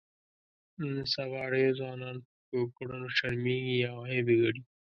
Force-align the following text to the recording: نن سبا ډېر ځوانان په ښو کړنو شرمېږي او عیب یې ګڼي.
نن 0.79 0.97
سبا 1.13 1.41
ډېر 1.53 1.69
ځوانان 1.79 2.15
په 2.23 2.27
ښو 2.49 2.59
کړنو 2.75 3.07
شرمېږي 3.17 3.79
او 3.91 3.97
عیب 4.09 4.27
یې 4.31 4.37
ګڼي. 4.43 4.61